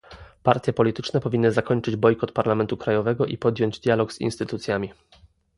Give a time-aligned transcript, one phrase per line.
[0.43, 4.91] Partie polityczne powinny zakończyć bojkot parlamentu krajowego i podjąć dialog z instytucjami